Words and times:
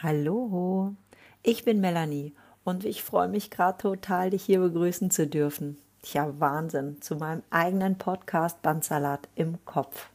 Hallo, 0.00 0.94
ich 1.42 1.64
bin 1.64 1.80
Melanie 1.80 2.32
und 2.62 2.84
ich 2.84 3.02
freue 3.02 3.26
mich 3.26 3.50
gerade 3.50 3.78
total, 3.78 4.30
dich 4.30 4.44
hier 4.44 4.60
begrüßen 4.60 5.10
zu 5.10 5.26
dürfen. 5.26 5.76
Tja, 6.02 6.32
Wahnsinn, 6.38 7.02
zu 7.02 7.16
meinem 7.16 7.42
eigenen 7.50 7.98
Podcast 7.98 8.62
Bandsalat 8.62 9.28
im 9.34 9.58
Kopf. 9.64 10.08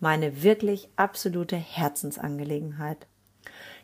Meine 0.00 0.42
wirklich 0.42 0.88
absolute 0.96 1.56
Herzensangelegenheit. 1.56 3.06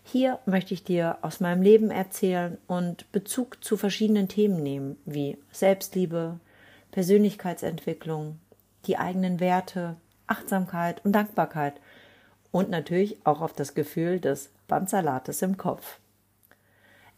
Hier 0.03 0.39
möchte 0.47 0.73
ich 0.73 0.83
dir 0.83 1.19
aus 1.21 1.41
meinem 1.41 1.61
Leben 1.61 1.91
erzählen 1.91 2.57
und 2.67 3.13
Bezug 3.13 3.63
zu 3.63 3.77
verschiedenen 3.77 4.29
Themen 4.29 4.63
nehmen, 4.63 4.97
wie 5.05 5.37
Selbstliebe, 5.53 6.41
Persönlichkeitsentwicklung, 6.91 8.39
die 8.87 8.97
eigenen 8.97 9.41
Werte, 9.41 9.97
Achtsamkeit 10.27 11.05
und 11.05 11.13
Dankbarkeit 11.13 11.75
und 12.55 12.71
natürlich 12.71 13.17
auch 13.27 13.41
auf 13.41 13.53
das 13.53 13.75
Gefühl 13.75 14.21
des 14.21 14.49
Bandsalates 14.69 15.43
im 15.43 15.57
Kopf. 15.57 15.99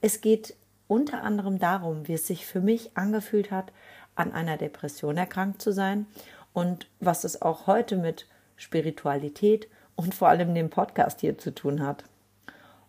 Es 0.00 0.22
geht 0.22 0.56
unter 0.88 1.22
anderem 1.22 1.58
darum, 1.58 2.08
wie 2.08 2.14
es 2.14 2.26
sich 2.26 2.46
für 2.46 2.62
mich 2.62 2.96
angefühlt 2.96 3.50
hat, 3.50 3.70
an 4.14 4.32
einer 4.32 4.56
Depression 4.56 5.18
erkrankt 5.18 5.60
zu 5.60 5.74
sein 5.74 6.06
und 6.54 6.88
was 7.00 7.24
es 7.24 7.42
auch 7.42 7.66
heute 7.66 7.98
mit 7.98 8.26
Spiritualität 8.56 9.68
und 9.94 10.14
vor 10.14 10.28
allem 10.28 10.54
dem 10.54 10.70
Podcast 10.70 11.20
hier 11.20 11.36
zu 11.36 11.54
tun 11.54 11.82
hat. 11.82 12.04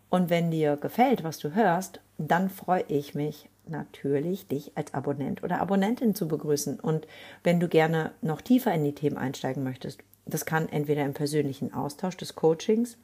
Und 0.08 0.30
wenn 0.30 0.50
dir 0.50 0.78
gefällt, 0.78 1.24
was 1.24 1.38
du 1.38 1.54
hörst, 1.54 2.00
dann 2.16 2.48
freue 2.48 2.84
ich 2.88 3.14
mich 3.14 3.50
natürlich, 3.66 4.48
dich 4.48 4.72
als 4.74 4.94
Abonnent 4.94 5.42
oder 5.42 5.60
Abonnentin 5.60 6.14
zu 6.14 6.26
begrüßen. 6.26 6.80
Und 6.80 7.06
wenn 7.44 7.60
du 7.60 7.68
gerne 7.68 8.12
noch 8.22 8.40
tiefer 8.40 8.72
in 8.72 8.84
die 8.84 8.94
Themen 8.94 9.18
einsteigen 9.18 9.62
möchtest 9.62 10.02
das 10.28 10.44
kann 10.44 10.68
entweder 10.68 11.04
im 11.04 11.14
persönlichen 11.14 11.74
Austausch 11.74 12.16
des 12.16 12.34
Coachings 12.34 12.98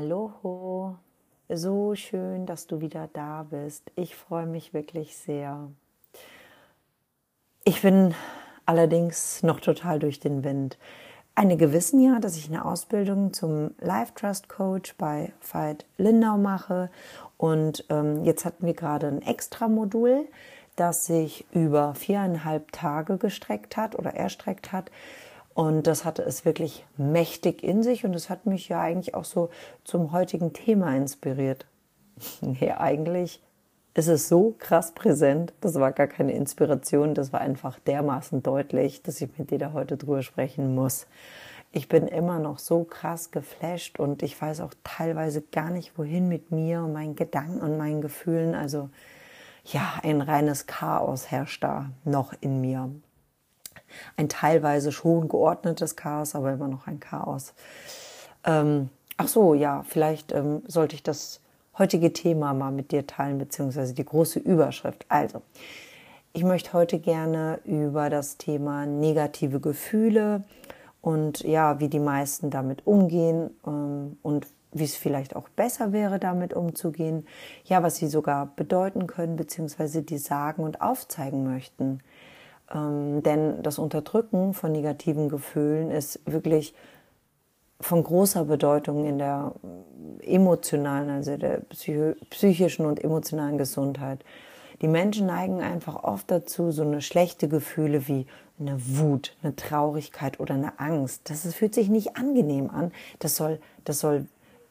Hallo, 0.02 0.96
so 1.50 1.94
schön, 1.94 2.46
dass 2.46 2.68
du 2.68 2.80
wieder 2.80 3.10
da 3.12 3.44
bist. 3.44 3.92
Ich 3.98 4.16
freue 4.16 4.46
mich 4.46 4.74
wirklich 4.74 5.18
sehr. 5.18 5.68
Ich 7.66 7.82
bin 7.82 8.16
allerdings 8.66 9.44
noch 9.44 9.60
total 9.60 10.00
durch 10.00 10.22
den 10.22 10.46
Wind. 10.46 10.78
Einige 11.36 11.74
wissen 11.74 12.00
ja, 12.00 12.20
dass 12.20 12.38
ich 12.38 12.48
eine 12.48 12.64
Ausbildung 12.64 13.34
zum 13.34 13.72
Life 13.82 14.14
Trust 14.16 14.48
Coach 14.48 14.96
bei 14.98 15.34
Veit 15.42 15.86
Lindau 15.98 16.38
mache. 16.38 16.90
Und 17.36 17.84
ähm, 17.90 18.24
jetzt 18.24 18.46
hatten 18.46 18.66
wir 18.66 18.76
gerade 18.76 19.08
ein 19.08 19.22
Extra-Modul, 19.22 20.30
das 20.78 21.08
sich 21.08 21.46
über 21.52 21.94
viereinhalb 21.94 22.72
Tage 22.72 23.18
gestreckt 23.18 23.76
hat 23.76 24.00
oder 24.00 24.14
erstreckt 24.14 24.72
hat 24.72 24.92
und 25.60 25.88
das 25.88 26.06
hatte 26.06 26.22
es 26.22 26.46
wirklich 26.46 26.86
mächtig 26.96 27.66
in 27.66 27.84
sich 27.84 28.06
und 28.06 28.16
es 28.16 28.30
hat 28.30 28.46
mich 28.46 28.70
ja 28.70 28.80
eigentlich 28.80 29.14
auch 29.14 29.26
so 29.26 29.50
zum 29.84 30.14
heutigen 30.14 30.54
Thema 30.54 30.96
inspiriert. 30.96 31.66
Nee, 32.40 32.72
eigentlich 32.72 33.44
ist 33.94 34.08
es 34.08 34.30
so 34.30 34.56
krass 34.58 34.94
präsent, 34.94 35.52
das 35.60 35.76
war 35.76 35.92
gar 35.92 36.08
keine 36.08 36.32
Inspiration, 36.32 37.14
das 37.14 37.34
war 37.34 37.42
einfach 37.42 37.78
dermaßen 37.80 38.42
deutlich, 38.42 39.04
dass 39.04 39.20
ich 39.20 39.38
mit 39.38 39.52
dir 39.52 39.60
da 39.60 39.74
heute 39.74 39.98
drüber 39.98 40.22
sprechen 40.22 40.76
muss. 40.76 41.08
Ich 41.74 41.90
bin 41.90 42.08
immer 42.08 42.40
noch 42.40 42.58
so 42.58 42.86
krass 42.86 43.32
geflasht 43.32 44.00
und 44.00 44.24
ich 44.24 44.42
weiß 44.42 44.62
auch 44.62 44.74
teilweise 44.86 45.42
gar 45.42 45.72
nicht, 45.72 45.98
wohin 45.98 46.30
mit 46.30 46.52
mir 46.52 46.84
und 46.84 46.94
meinen 46.94 47.18
Gedanken 47.18 47.60
und 47.60 47.78
meinen 47.78 48.00
Gefühlen. 48.00 48.56
Also 48.56 48.90
ja, 49.66 50.00
ein 50.04 50.22
reines 50.22 50.68
Chaos 50.68 51.30
herrscht 51.30 51.66
da 51.66 51.90
noch 52.06 52.34
in 52.40 52.62
mir 52.62 52.90
ein 54.18 54.30
teilweise 54.30 54.92
schon 54.92 55.30
geordnetes 55.30 55.96
Chaos, 55.96 56.36
aber 56.36 56.54
immer 56.54 56.68
noch 56.68 56.88
ein 56.88 57.00
Chaos. 57.00 57.54
Ähm, 58.46 58.90
ach 59.18 59.28
so, 59.28 59.54
ja, 59.54 59.84
vielleicht 59.88 60.32
ähm, 60.32 60.64
sollte 60.68 60.96
ich 60.96 61.04
das 61.04 61.42
heutige 61.78 62.14
Thema 62.14 62.54
mal 62.54 62.72
mit 62.72 62.92
dir 62.92 63.08
teilen, 63.08 63.38
beziehungsweise 63.38 63.94
die 63.94 64.06
große 64.06 64.40
Überschrift. 64.40 65.06
Also, 65.10 65.42
ich 66.34 66.44
möchte 66.44 66.74
heute 66.74 67.00
gerne 67.00 67.60
über 67.64 68.10
das 68.10 68.38
Thema 68.38 68.86
negative 68.86 69.60
Gefühle 69.60 70.44
und 71.02 71.42
ja, 71.42 71.80
wie 71.80 71.88
die 71.88 72.00
meisten 72.00 72.50
damit 72.50 72.86
umgehen 72.86 73.52
ähm, 73.66 74.18
und 74.22 74.48
wie 74.72 74.84
es 74.84 74.96
vielleicht 74.96 75.36
auch 75.36 75.50
besser 75.50 75.92
wäre, 75.92 76.20
damit 76.20 76.54
umzugehen. 76.54 77.26
Ja, 77.66 77.82
was 77.82 77.96
sie 77.96 78.08
sogar 78.08 78.54
bedeuten 78.56 79.08
können, 79.08 79.36
beziehungsweise 79.36 80.04
die 80.04 80.18
sagen 80.18 80.64
und 80.64 80.82
aufzeigen 80.82 81.44
möchten. 81.44 82.02
Ähm, 82.74 83.24
denn 83.24 83.64
das 83.64 83.80
Unterdrücken 83.80 84.54
von 84.54 84.72
negativen 84.72 85.30
Gefühlen 85.30 85.92
ist 85.92 86.20
wirklich 86.26 86.74
von 87.82 88.04
großer 88.04 88.46
Bedeutung 88.46 89.06
in 89.06 89.18
der 89.18 89.54
emotionalen, 90.22 91.10
also 91.10 91.38
der 91.38 91.62
psychischen 92.30 92.86
und 92.86 93.04
emotionalen 93.04 93.58
Gesundheit. 93.58 94.24
Die 94.82 94.88
Menschen 94.88 95.28
neigen 95.28 95.62
einfach 95.62 96.04
oft 96.04 96.30
dazu, 96.30 96.72
so 96.72 96.84
eine 96.84 97.02
schlechte 97.02 97.48
Gefühle 97.48 98.08
wie 98.08 98.28
eine 98.60 98.78
Wut, 98.98 99.36
eine 99.42 99.56
Traurigkeit 99.56 100.40
oder 100.40 100.56
eine 100.56 100.80
Angst. 100.80 101.30
Das 101.30 101.54
fühlt 101.54 101.74
sich 101.74 101.90
nicht 101.90 102.18
angenehm 102.18 102.70
an. 102.70 102.92
Das 103.20 103.38
soll, 103.38 103.60
das 103.86 104.00
soll 104.00 104.26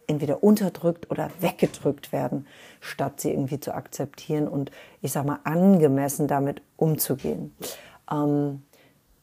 entweder 0.06 0.42
unterdrückt 0.42 1.10
oder 1.10 1.30
weggedrückt 1.41 2.12
werden, 2.12 2.47
statt 2.80 3.20
sie 3.20 3.30
irgendwie 3.30 3.60
zu 3.60 3.75
akzeptieren 3.75 4.48
und 4.48 4.70
ich 5.00 5.12
sag 5.12 5.25
mal 5.26 5.41
angemessen 5.44 6.28
damit 6.28 6.62
umzugehen 6.76 7.54
ähm, 8.10 8.62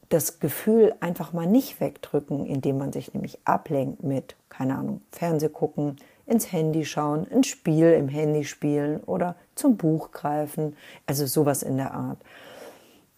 das 0.08 0.38
Gefühl 0.38 0.94
einfach 1.00 1.32
mal 1.32 1.46
nicht 1.46 1.80
wegdrücken, 1.80 2.46
indem 2.46 2.78
man 2.78 2.92
sich 2.92 3.12
nämlich 3.12 3.38
ablenkt 3.44 4.02
mit, 4.04 4.36
keine 4.48 4.78
Ahnung, 4.78 5.00
Fernseh 5.10 5.48
gucken, 5.48 5.96
ins 6.26 6.52
Handy 6.52 6.84
schauen, 6.84 7.26
ein 7.30 7.44
Spiel 7.44 7.92
im 7.92 8.08
Handy 8.08 8.44
spielen 8.44 9.00
oder 9.00 9.36
zum 9.54 9.76
Buch 9.76 10.10
greifen, 10.12 10.76
also 11.06 11.26
sowas 11.26 11.62
in 11.62 11.76
der 11.76 11.94
Art. 11.94 12.18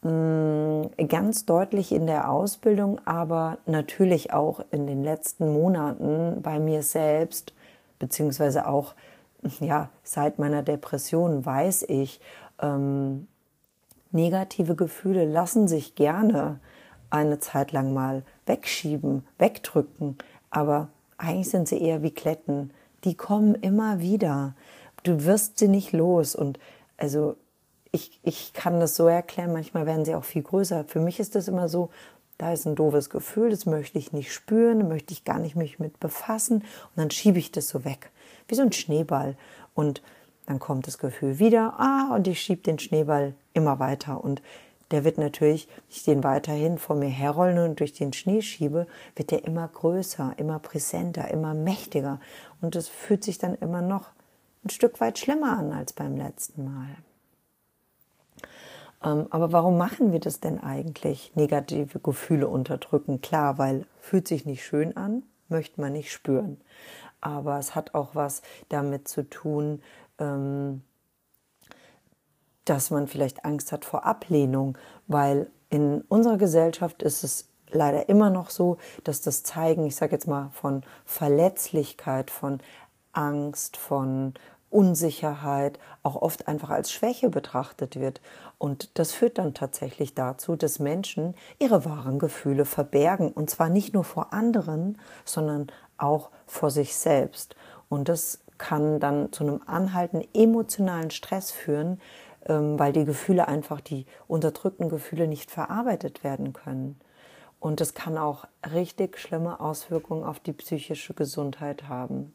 Mm, 0.02 1.08
ganz 1.08 1.44
deutlich 1.44 1.92
in 1.92 2.06
der 2.06 2.30
Ausbildung, 2.30 3.00
aber 3.04 3.58
natürlich 3.66 4.32
auch 4.32 4.60
in 4.70 4.86
den 4.86 5.02
letzten 5.02 5.52
Monaten 5.52 6.40
bei 6.42 6.58
mir 6.58 6.82
selbst, 6.82 7.52
beziehungsweise 7.98 8.66
auch 8.66 8.94
ja, 9.60 9.88
seit 10.02 10.38
meiner 10.38 10.62
Depression 10.62 11.44
weiß 11.44 11.84
ich, 11.88 12.20
ähm, 12.60 13.28
Negative 14.10 14.74
Gefühle 14.74 15.24
lassen 15.24 15.68
sich 15.68 15.94
gerne 15.94 16.60
eine 17.10 17.40
Zeit 17.40 17.72
lang 17.72 17.92
mal 17.92 18.22
wegschieben, 18.46 19.26
wegdrücken, 19.38 20.16
aber 20.50 20.88
eigentlich 21.16 21.50
sind 21.50 21.68
sie 21.68 21.80
eher 21.80 22.02
wie 22.02 22.10
Kletten. 22.10 22.70
Die 23.04 23.14
kommen 23.14 23.54
immer 23.56 24.00
wieder. 24.00 24.54
Du 25.02 25.24
wirst 25.24 25.58
sie 25.58 25.68
nicht 25.68 25.92
los. 25.92 26.34
Und 26.34 26.58
also 26.96 27.36
ich, 27.92 28.20
ich 28.22 28.52
kann 28.52 28.80
das 28.80 28.96
so 28.96 29.08
erklären, 29.08 29.52
manchmal 29.52 29.86
werden 29.86 30.04
sie 30.04 30.14
auch 30.14 30.24
viel 30.24 30.42
größer. 30.42 30.84
Für 30.84 31.00
mich 31.00 31.20
ist 31.20 31.34
das 31.34 31.48
immer 31.48 31.68
so, 31.68 31.90
da 32.38 32.52
ist 32.52 32.66
ein 32.66 32.76
doofes 32.76 33.10
Gefühl, 33.10 33.50
das 33.50 33.66
möchte 33.66 33.98
ich 33.98 34.12
nicht 34.12 34.32
spüren, 34.32 34.80
da 34.80 34.86
möchte 34.86 35.12
ich 35.12 35.24
gar 35.24 35.40
nicht 35.40 35.56
mich 35.56 35.80
mit 35.80 35.98
befassen 35.98 36.58
und 36.58 36.96
dann 36.96 37.10
schiebe 37.10 37.38
ich 37.38 37.50
das 37.50 37.68
so 37.68 37.84
weg, 37.84 38.10
wie 38.46 38.54
so 38.54 38.62
ein 38.62 38.72
Schneeball. 38.72 39.36
Und 39.74 40.02
dann 40.46 40.60
kommt 40.60 40.86
das 40.86 40.98
Gefühl 40.98 41.40
wieder, 41.40 41.74
ah, 41.78 42.14
und 42.14 42.28
ich 42.28 42.40
schiebe 42.40 42.62
den 42.62 42.78
Schneeball 42.78 43.34
immer 43.58 43.78
weiter. 43.78 44.24
Und 44.24 44.42
der 44.90 45.04
wird 45.04 45.18
natürlich, 45.18 45.68
ich 45.90 46.04
den 46.04 46.24
weiterhin 46.24 46.78
vor 46.78 46.96
mir 46.96 47.08
herrollen 47.08 47.58
und 47.58 47.80
durch 47.80 47.92
den 47.92 48.12
Schnee 48.12 48.40
schiebe, 48.40 48.86
wird 49.16 49.30
der 49.30 49.44
immer 49.44 49.68
größer, 49.68 50.34
immer 50.38 50.58
präsenter, 50.58 51.28
immer 51.28 51.52
mächtiger. 51.52 52.20
Und 52.62 52.74
es 52.74 52.88
fühlt 52.88 53.22
sich 53.22 53.38
dann 53.38 53.54
immer 53.54 53.82
noch 53.82 54.06
ein 54.64 54.70
Stück 54.70 55.00
weit 55.00 55.18
schlimmer 55.18 55.58
an 55.58 55.72
als 55.72 55.92
beim 55.92 56.16
letzten 56.16 56.64
Mal. 56.64 56.96
Ähm, 59.04 59.26
aber 59.30 59.52
warum 59.52 59.76
machen 59.76 60.12
wir 60.12 60.20
das 60.20 60.40
denn 60.40 60.58
eigentlich? 60.58 61.32
Negative 61.34 62.00
Gefühle 62.00 62.48
unterdrücken. 62.48 63.20
Klar, 63.20 63.58
weil 63.58 63.86
fühlt 64.00 64.26
sich 64.26 64.46
nicht 64.46 64.64
schön 64.64 64.96
an, 64.96 65.22
möchte 65.48 65.80
man 65.80 65.92
nicht 65.92 66.12
spüren. 66.12 66.60
Aber 67.20 67.58
es 67.58 67.74
hat 67.74 67.94
auch 67.94 68.14
was 68.14 68.42
damit 68.68 69.08
zu 69.08 69.28
tun, 69.28 69.82
ähm, 70.18 70.82
dass 72.68 72.90
man 72.90 73.06
vielleicht 73.06 73.44
Angst 73.44 73.72
hat 73.72 73.84
vor 73.84 74.04
Ablehnung, 74.04 74.76
weil 75.06 75.50
in 75.70 76.02
unserer 76.02 76.36
Gesellschaft 76.38 77.02
ist 77.02 77.24
es 77.24 77.48
leider 77.70 78.08
immer 78.08 78.30
noch 78.30 78.50
so, 78.50 78.78
dass 79.04 79.20
das 79.20 79.42
Zeigen, 79.42 79.86
ich 79.86 79.96
sage 79.96 80.12
jetzt 80.12 80.26
mal, 80.26 80.50
von 80.52 80.82
Verletzlichkeit, 81.04 82.30
von 82.30 82.60
Angst, 83.12 83.76
von 83.76 84.34
Unsicherheit 84.70 85.78
auch 86.02 86.16
oft 86.16 86.46
einfach 86.46 86.70
als 86.70 86.92
Schwäche 86.92 87.30
betrachtet 87.30 87.98
wird. 87.98 88.20
Und 88.58 88.98
das 88.98 89.12
führt 89.12 89.38
dann 89.38 89.54
tatsächlich 89.54 90.14
dazu, 90.14 90.56
dass 90.56 90.78
Menschen 90.78 91.34
ihre 91.58 91.84
wahren 91.84 92.18
Gefühle 92.18 92.64
verbergen. 92.64 93.32
Und 93.32 93.48
zwar 93.48 93.70
nicht 93.70 93.94
nur 93.94 94.04
vor 94.04 94.32
anderen, 94.32 94.98
sondern 95.24 95.68
auch 95.96 96.30
vor 96.46 96.70
sich 96.70 96.96
selbst. 96.96 97.56
Und 97.88 98.08
das 98.08 98.40
kann 98.58 99.00
dann 99.00 99.32
zu 99.32 99.44
einem 99.44 99.60
anhaltenden 99.66 100.28
emotionalen 100.34 101.10
Stress 101.10 101.50
führen, 101.50 102.00
weil 102.48 102.92
die 102.92 103.04
Gefühle 103.04 103.48
einfach, 103.48 103.80
die 103.80 104.06
unterdrückten 104.26 104.88
Gefühle 104.88 105.28
nicht 105.28 105.50
verarbeitet 105.50 106.24
werden 106.24 106.52
können. 106.52 106.98
Und 107.60 107.80
das 107.80 107.94
kann 107.94 108.18
auch 108.18 108.46
richtig 108.72 109.18
schlimme 109.18 109.60
Auswirkungen 109.60 110.24
auf 110.24 110.40
die 110.40 110.52
psychische 110.52 111.14
Gesundheit 111.14 111.88
haben. 111.88 112.34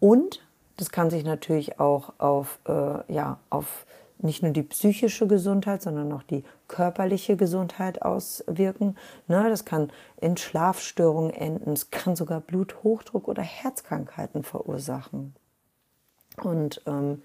Und 0.00 0.40
das 0.76 0.90
kann 0.90 1.10
sich 1.10 1.24
natürlich 1.24 1.80
auch 1.80 2.12
auf, 2.18 2.58
äh, 2.66 3.12
ja, 3.12 3.38
auf 3.50 3.86
nicht 4.18 4.42
nur 4.42 4.52
die 4.52 4.62
psychische 4.62 5.26
Gesundheit, 5.26 5.82
sondern 5.82 6.12
auch 6.12 6.22
die 6.22 6.44
körperliche 6.68 7.36
Gesundheit 7.36 8.02
auswirken. 8.02 8.96
Ne, 9.26 9.48
das 9.48 9.64
kann 9.64 9.90
in 10.20 10.36
Schlafstörungen 10.36 11.32
enden, 11.32 11.72
es 11.72 11.90
kann 11.90 12.16
sogar 12.16 12.40
Bluthochdruck 12.40 13.28
oder 13.28 13.42
Herzkrankheiten 13.42 14.44
verursachen. 14.44 15.34
Und 16.42 16.82
ähm, 16.86 17.22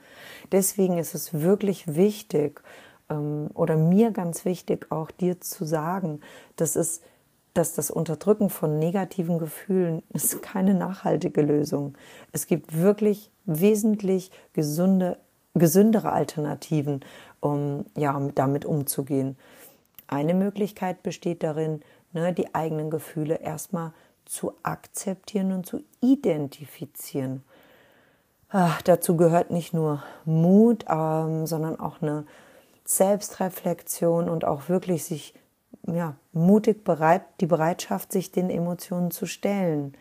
deswegen 0.52 0.98
ist 0.98 1.16
es 1.16 1.34
wirklich 1.34 1.96
wichtig, 1.96 2.62
ähm, 3.10 3.50
oder 3.54 3.76
mir 3.76 4.12
ganz 4.12 4.46
wichtig, 4.46 4.92
auch 4.92 5.12
dir 5.12 5.40
zu 5.42 5.66
sagen, 5.66 6.22
dass 6.56 6.76
es 6.76 7.02
dass 7.54 7.74
das 7.74 7.90
Unterdrücken 7.90 8.52
von 8.52 8.78
negativen 8.78 9.40
Gefühlen 9.40 10.04
ist 10.14 10.44
keine 10.44 10.76
nachhaltige 10.76 11.42
Lösung. 11.42 11.98
Es 12.32 12.46
gibt 12.46 12.78
wirklich 12.78 13.32
wesentlich 13.46 14.30
gesunde, 14.54 15.18
gesündere 15.56 16.12
Alternativen, 16.12 17.04
um 17.40 17.86
ja, 17.96 18.16
damit 18.36 18.64
umzugehen. 18.64 19.38
Eine 20.06 20.36
Möglichkeit 20.36 21.02
besteht 21.02 21.42
darin, 21.42 21.82
ne, 22.14 22.32
die 22.32 22.54
eigenen 22.54 22.92
Gefühle 22.92 23.40
erstmal 23.40 23.92
zu 24.26 24.54
akzeptieren 24.62 25.52
und 25.52 25.66
zu 25.66 25.82
identifizieren. 26.00 27.44
Ach, 28.50 28.82
dazu 28.82 29.18
gehört 29.18 29.52
nicht 29.52 29.74
nur 29.74 30.04
Mut, 30.24 30.86
ähm, 30.90 31.46
sondern 31.46 31.80
auch 31.80 32.02
eine 32.02 32.26
Selbstreflexion 32.86 34.30
und 34.30 34.46
auch 34.46 34.70
wirklich 34.70 35.04
sich 35.04 35.34
ja, 35.86 36.16
mutig 36.32 36.84
bereit, 36.84 37.24
die 37.42 37.46
Bereitschaft, 37.46 38.12
sich 38.12 38.32
den 38.32 38.50
Emotionen 38.50 39.12
zu 39.12 39.26
stellen. 39.26 39.96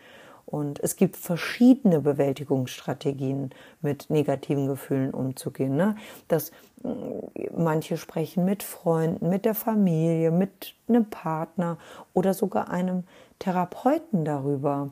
Und 0.45 0.79
es 0.81 0.95
gibt 0.95 1.17
verschiedene 1.17 1.99
Bewältigungsstrategien, 1.99 3.49
mit 3.81 4.09
negativen 4.09 4.67
Gefühlen 4.67 5.13
umzugehen. 5.13 5.75
Ne? 5.75 5.97
Das, 6.29 6.51
mm, 6.83 7.57
manche 7.57 7.97
sprechen 7.97 8.45
mit 8.45 8.63
Freunden, 8.63 9.27
mit 9.27 9.43
der 9.43 9.55
Familie, 9.55 10.31
mit 10.31 10.73
einem 10.87 11.09
Partner 11.09 11.77
oder 12.13 12.33
sogar 12.33 12.69
einem 12.69 13.03
Therapeuten 13.39 14.23
darüber. 14.23 14.91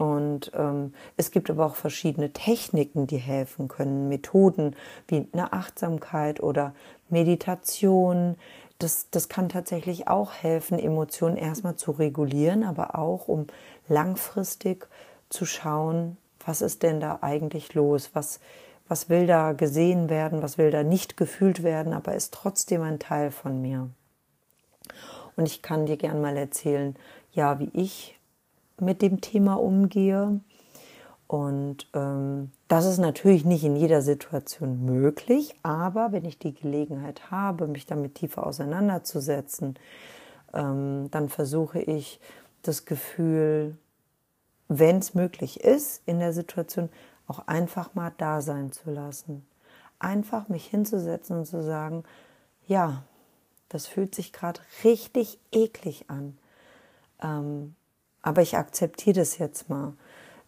Und 0.00 0.50
ähm, 0.54 0.94
es 1.18 1.30
gibt 1.30 1.50
aber 1.50 1.66
auch 1.66 1.74
verschiedene 1.74 2.32
Techniken, 2.32 3.06
die 3.06 3.18
helfen 3.18 3.68
können, 3.68 4.08
Methoden 4.08 4.74
wie 5.08 5.28
eine 5.34 5.52
Achtsamkeit 5.52 6.42
oder 6.42 6.72
Meditation. 7.10 8.36
Das, 8.78 9.10
das 9.10 9.28
kann 9.28 9.50
tatsächlich 9.50 10.08
auch 10.08 10.32
helfen, 10.32 10.78
Emotionen 10.78 11.36
erstmal 11.36 11.76
zu 11.76 11.90
regulieren, 11.90 12.64
aber 12.64 12.98
auch 12.98 13.28
um 13.28 13.48
langfristig 13.88 14.88
zu 15.28 15.44
schauen, 15.44 16.16
was 16.46 16.62
ist 16.62 16.82
denn 16.82 17.00
da 17.00 17.18
eigentlich 17.20 17.74
los, 17.74 18.12
was, 18.14 18.40
was 18.88 19.10
will 19.10 19.26
da 19.26 19.52
gesehen 19.52 20.08
werden, 20.08 20.40
was 20.40 20.56
will 20.56 20.70
da 20.70 20.82
nicht 20.82 21.18
gefühlt 21.18 21.62
werden, 21.62 21.92
aber 21.92 22.14
ist 22.14 22.32
trotzdem 22.32 22.80
ein 22.80 22.98
Teil 22.98 23.30
von 23.30 23.60
mir. 23.60 23.90
Und 25.36 25.44
ich 25.44 25.60
kann 25.60 25.84
dir 25.84 25.98
gern 25.98 26.22
mal 26.22 26.38
erzählen, 26.38 26.96
ja, 27.32 27.58
wie 27.58 27.68
ich 27.74 28.16
mit 28.80 29.02
dem 29.02 29.20
Thema 29.20 29.54
umgehe. 29.54 30.40
Und 31.26 31.86
ähm, 31.94 32.50
das 32.66 32.86
ist 32.86 32.98
natürlich 32.98 33.44
nicht 33.44 33.62
in 33.62 33.76
jeder 33.76 34.02
Situation 34.02 34.84
möglich, 34.84 35.54
aber 35.62 36.10
wenn 36.10 36.24
ich 36.24 36.38
die 36.38 36.54
Gelegenheit 36.54 37.30
habe, 37.30 37.68
mich 37.68 37.86
damit 37.86 38.16
tiefer 38.16 38.44
auseinanderzusetzen, 38.46 39.78
ähm, 40.52 41.08
dann 41.12 41.28
versuche 41.28 41.80
ich 41.80 42.20
das 42.62 42.84
Gefühl, 42.84 43.76
wenn 44.66 44.98
es 44.98 45.14
möglich 45.14 45.60
ist, 45.60 46.02
in 46.06 46.18
der 46.18 46.32
Situation 46.32 46.88
auch 47.26 47.46
einfach 47.46 47.94
mal 47.94 48.12
da 48.18 48.40
sein 48.40 48.72
zu 48.72 48.90
lassen. 48.90 49.46
Einfach 50.00 50.48
mich 50.48 50.66
hinzusetzen 50.66 51.38
und 51.38 51.46
zu 51.46 51.62
sagen, 51.62 52.02
ja, 52.66 53.04
das 53.68 53.86
fühlt 53.86 54.14
sich 54.14 54.32
gerade 54.32 54.60
richtig 54.82 55.38
eklig 55.52 56.06
an. 56.08 56.36
Ähm, 57.22 57.76
aber 58.22 58.42
ich 58.42 58.56
akzeptiere 58.56 59.20
das 59.20 59.38
jetzt 59.38 59.68
mal. 59.68 59.94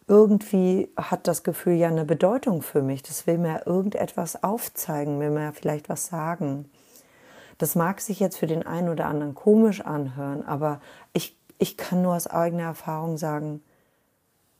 Irgendwie 0.07 0.89
hat 0.97 1.27
das 1.27 1.43
Gefühl 1.43 1.73
ja 1.73 1.87
eine 1.87 2.05
Bedeutung 2.05 2.61
für 2.61 2.81
mich. 2.81 3.03
Das 3.03 3.25
will 3.25 3.37
mir 3.37 3.65
irgendetwas 3.65 4.43
aufzeigen, 4.43 5.19
will 5.19 5.29
mir 5.29 5.53
vielleicht 5.53 5.89
was 5.89 6.07
sagen. 6.07 6.69
Das 7.57 7.75
mag 7.75 8.01
sich 8.01 8.19
jetzt 8.19 8.37
für 8.37 8.47
den 8.47 8.65
einen 8.65 8.89
oder 8.89 9.05
anderen 9.05 9.35
komisch 9.35 9.81
anhören, 9.81 10.43
aber 10.45 10.81
ich, 11.13 11.37
ich 11.59 11.77
kann 11.77 12.01
nur 12.01 12.15
aus 12.15 12.27
eigener 12.27 12.63
Erfahrung 12.63 13.17
sagen, 13.17 13.61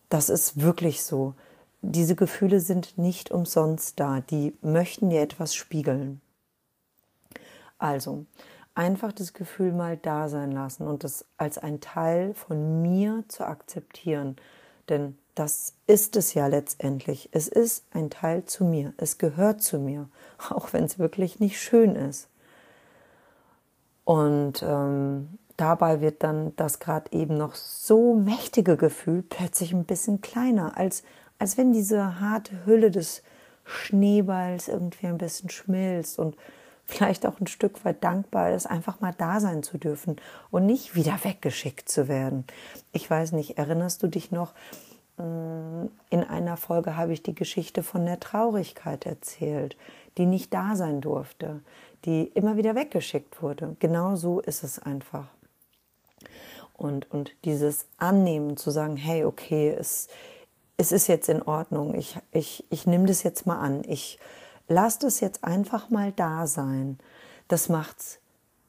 das 0.10 0.30
ist 0.30 0.62
wirklich 0.62 1.04
so. 1.04 1.34
Diese 1.82 2.16
Gefühle 2.16 2.62
sind 2.62 2.98
nicht 2.98 3.32
umsonst 3.32 4.00
da, 4.00 4.22
die 4.22 4.56
möchten 4.62 5.10
dir 5.10 5.22
etwas 5.22 5.54
spiegeln. 5.56 6.22
Also, 7.78 8.26
einfach 8.76 9.12
das 9.14 9.34
Gefühl 9.34 9.72
mal 9.72 9.98
da 9.98 10.30
sein 10.30 10.52
lassen 10.52 10.88
und 10.88 11.04
das 11.04 11.26
als 11.38 11.58
ein 11.58 11.82
Teil 11.82 12.34
von 12.34 12.82
mir 12.82 13.24
zu 13.28 13.46
akzeptieren. 13.46 14.36
Denn 14.90 15.18
das 15.36 15.74
ist 15.88 16.16
es 16.16 16.34
ja 16.34 16.48
letztendlich. 16.48 17.30
Es 17.32 17.48
ist 17.48 17.86
ein 17.92 18.10
Teil 18.10 18.46
zu 18.46 18.66
mir. 18.66 18.94
Es 18.98 19.18
gehört 19.18 19.62
zu 19.62 19.80
mir, 19.80 20.10
auch 20.50 20.74
wenn 20.74 20.84
es 20.84 21.00
wirklich 21.00 21.40
nicht 21.40 21.60
schön 21.62 21.96
ist. 21.96 22.28
Und 24.06 24.62
ähm, 24.64 25.38
dabei 25.56 26.02
wird 26.02 26.24
dann 26.24 26.56
das 26.56 26.80
gerade 26.80 27.12
eben 27.14 27.38
noch 27.38 27.56
so 27.56 28.16
mächtige 28.16 28.76
Gefühl 28.76 29.24
plötzlich 29.24 29.72
ein 29.72 29.86
bisschen 29.86 30.22
kleiner, 30.22 30.78
als, 30.78 31.04
als 31.40 31.58
wenn 31.58 31.72
diese 31.72 32.20
harte 32.20 32.66
Hülle 32.66 32.92
des 32.92 33.24
Schneeballs 33.64 34.68
irgendwie 34.68 35.08
ein 35.08 35.18
bisschen 35.18 35.50
schmilzt 35.50 36.20
und 36.20 36.36
vielleicht 36.86 37.26
auch 37.26 37.40
ein 37.40 37.48
Stück 37.48 37.86
weit 37.86 38.04
dankbar 38.04 38.52
ist, 38.52 38.66
einfach 38.66 39.00
mal 39.00 39.14
da 39.18 39.40
sein 39.40 39.64
zu 39.64 39.78
dürfen 39.78 40.18
und 40.52 40.66
nicht 40.66 40.96
wieder 40.96 41.20
weggeschickt 41.24 41.90
zu 41.90 42.08
werden. 42.08 42.46
Ich 42.92 43.10
weiß 43.10 43.32
nicht, 43.32 43.58
erinnerst 43.58 44.04
du 44.04 44.08
dich 44.08 44.32
noch? 44.32 44.54
Mm, 45.18 45.86
in 46.10 46.24
einer 46.24 46.58
Folge 46.58 46.98
habe 46.98 47.14
ich 47.14 47.24
die 47.24 47.36
Geschichte 47.36 47.84
von 47.84 48.06
der 48.06 48.20
Traurigkeit 48.20 49.06
erzählt, 49.06 49.78
die 50.18 50.26
nicht 50.26 50.54
da 50.54 50.76
sein 50.76 51.02
durfte, 51.02 51.62
die 52.06 52.24
immer 52.34 52.58
wieder 52.58 52.76
weggeschickt 52.76 53.42
wurde. 53.42 53.76
Genau 53.80 54.16
so 54.16 54.40
ist 54.40 54.64
es 54.64 54.80
einfach. 54.80 55.28
Und, 56.74 57.10
und 57.12 57.32
dieses 57.46 57.86
Annehmen, 57.98 58.58
zu 58.58 58.72
sagen, 58.72 58.98
hey, 58.98 59.24
okay, 59.24 59.70
es, 59.70 60.08
es 60.78 60.92
ist 60.92 61.08
jetzt 61.08 61.30
in 61.30 61.42
Ordnung, 61.42 61.96
ich, 61.96 62.18
ich, 62.32 62.66
ich 62.70 62.88
nehme 62.88 63.06
das 63.06 63.24
jetzt 63.24 63.46
mal 63.46 63.60
an, 63.60 63.84
ich, 63.88 64.20
lasst 64.74 65.04
es 65.04 65.20
jetzt 65.20 65.44
einfach 65.44 65.90
mal 65.90 66.12
da 66.12 66.48
sein. 66.48 66.98
Das 67.48 67.70
macht's 67.70 68.20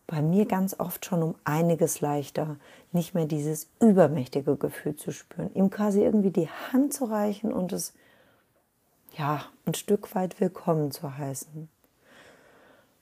bei 0.07 0.21
mir 0.21 0.47
ganz 0.47 0.79
oft 0.79 1.07
schon 1.07 1.23
um 1.23 1.35
einiges 1.45 2.01
leichter, 2.01 2.57
nicht 2.93 3.15
mehr 3.15 3.25
dieses 3.25 3.71
übermächtige 3.81 4.57
Gefühl 4.57 4.97
zu 4.97 5.13
spüren, 5.13 5.53
ihm 5.55 5.71
quasi 5.71 6.03
irgendwie 6.03 6.31
die 6.31 6.49
Hand 6.73 6.93
zu 6.93 7.07
reichen 7.07 7.53
und 7.53 7.73
es 7.73 7.95
ja 9.17 9.45
ein 9.65 9.75
Stück 9.75 10.15
weit 10.15 10.41
willkommen 10.41 10.91
zu 10.91 11.17
heißen. 11.17 11.69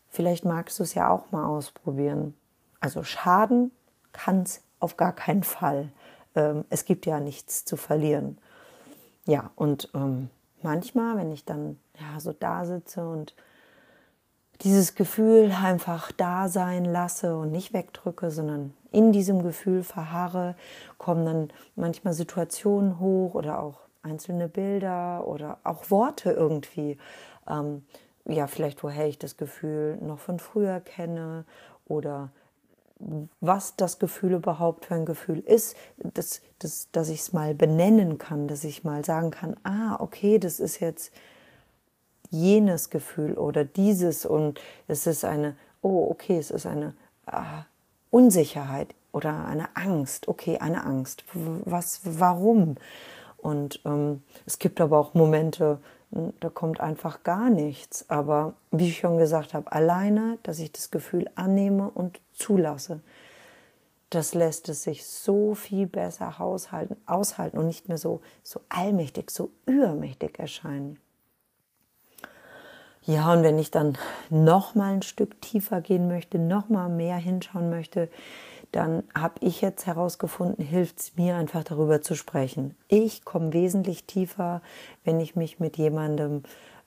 Vielleicht 0.08 0.44
magst 0.44 0.78
du 0.78 0.82
es 0.82 0.94
ja 0.94 1.10
auch 1.10 1.32
mal 1.32 1.46
ausprobieren. 1.46 2.34
Also 2.80 3.02
schaden 3.02 3.72
kann 4.12 4.42
es 4.42 4.60
auf 4.78 4.96
gar 4.96 5.12
keinen 5.12 5.42
Fall. 5.42 5.88
Ähm, 6.34 6.64
es 6.68 6.84
gibt 6.84 7.06
ja 7.06 7.18
nichts 7.18 7.64
zu 7.64 7.76
verlieren. 7.76 8.38
Ja, 9.26 9.50
und 9.56 9.88
ähm, 9.94 10.28
manchmal, 10.62 11.16
wenn 11.16 11.32
ich 11.32 11.44
dann 11.44 11.78
ja 11.98 12.20
so 12.20 12.32
da 12.32 12.64
sitze 12.64 13.06
und 13.06 13.34
dieses 14.62 14.94
Gefühl 14.94 15.52
einfach 15.52 16.12
da 16.12 16.48
sein 16.48 16.84
lasse 16.84 17.36
und 17.36 17.50
nicht 17.50 17.72
wegdrücke, 17.72 18.30
sondern 18.30 18.74
in 18.92 19.12
diesem 19.12 19.42
Gefühl 19.42 19.82
verharre, 19.82 20.54
kommen 20.98 21.24
dann 21.24 21.48
manchmal 21.74 22.12
Situationen 22.12 23.00
hoch 23.00 23.34
oder 23.34 23.60
auch 23.60 23.80
einzelne 24.02 24.48
Bilder 24.48 25.26
oder 25.26 25.58
auch 25.64 25.90
Worte 25.90 26.30
irgendwie. 26.30 26.96
Ähm, 27.48 27.84
ja, 28.24 28.46
vielleicht 28.46 28.82
woher 28.84 29.08
ich 29.08 29.18
das 29.18 29.36
Gefühl 29.36 29.96
noch 30.00 30.18
von 30.18 30.38
früher 30.38 30.80
kenne 30.80 31.44
oder 31.86 32.30
was 33.40 33.74
das 33.74 33.98
Gefühl 33.98 34.34
überhaupt 34.34 34.84
für 34.84 34.94
ein 34.94 35.06
Gefühl 35.06 35.40
ist, 35.40 35.76
dass, 35.96 36.40
dass, 36.60 36.88
dass 36.92 37.08
ich 37.08 37.20
es 37.20 37.32
mal 37.32 37.52
benennen 37.52 38.18
kann, 38.18 38.46
dass 38.46 38.62
ich 38.62 38.84
mal 38.84 39.04
sagen 39.04 39.32
kann, 39.32 39.56
ah, 39.64 39.96
okay, 39.98 40.38
das 40.38 40.60
ist 40.60 40.78
jetzt 40.78 41.12
jenes 42.32 42.90
Gefühl 42.90 43.34
oder 43.34 43.64
dieses 43.64 44.26
und 44.26 44.60
es 44.88 45.06
ist 45.06 45.24
eine, 45.24 45.54
oh, 45.82 46.08
okay, 46.10 46.38
es 46.38 46.50
ist 46.50 46.66
eine 46.66 46.94
äh, 47.26 47.62
Unsicherheit 48.10 48.94
oder 49.12 49.46
eine 49.46 49.76
Angst. 49.76 50.26
Okay, 50.26 50.58
eine 50.58 50.84
Angst. 50.84 51.24
Was, 51.34 52.00
warum? 52.04 52.76
Und 53.36 53.80
ähm, 53.84 54.22
es 54.46 54.58
gibt 54.58 54.80
aber 54.80 54.98
auch 54.98 55.14
Momente, 55.14 55.78
hm, 56.12 56.32
da 56.40 56.48
kommt 56.48 56.80
einfach 56.80 57.22
gar 57.22 57.50
nichts. 57.50 58.08
Aber 58.08 58.54
wie 58.70 58.88
ich 58.88 58.98
schon 58.98 59.18
gesagt 59.18 59.54
habe, 59.54 59.70
alleine, 59.70 60.38
dass 60.42 60.58
ich 60.58 60.72
das 60.72 60.90
Gefühl 60.90 61.28
annehme 61.34 61.90
und 61.90 62.20
zulasse, 62.32 63.00
das 64.10 64.34
lässt 64.34 64.68
es 64.68 64.82
sich 64.82 65.06
so 65.06 65.54
viel 65.54 65.86
besser 65.86 66.38
aushalten, 66.38 66.96
aushalten 67.06 67.58
und 67.58 67.66
nicht 67.66 67.88
mehr 67.88 67.98
so, 67.98 68.20
so 68.42 68.60
allmächtig, 68.68 69.30
so 69.30 69.50
übermächtig 69.64 70.38
erscheinen. 70.38 70.98
Ja, 73.04 73.32
und 73.32 73.42
wenn 73.42 73.58
ich 73.58 73.70
dann 73.70 73.98
noch 74.30 74.74
mal 74.74 74.92
ein 74.92 75.02
Stück 75.02 75.40
tiefer 75.40 75.80
gehen 75.80 76.06
möchte, 76.06 76.38
noch 76.38 76.68
mal 76.68 76.88
mehr 76.88 77.16
hinschauen 77.16 77.68
möchte, 77.68 78.08
dann 78.70 79.02
habe 79.14 79.34
ich 79.40 79.60
jetzt 79.60 79.86
herausgefunden, 79.86 80.64
hilft 80.64 81.00
es 81.00 81.16
mir 81.16 81.36
einfach 81.36 81.64
darüber 81.64 82.00
zu 82.00 82.14
sprechen. 82.14 82.74
Ich 82.88 83.24
komme 83.24 83.52
wesentlich 83.52 84.04
tiefer, 84.04 84.62
wenn 85.04 85.20
ich 85.20 85.36
mich 85.36 85.60
mit 85.60 85.76
jemandem, 85.76 86.44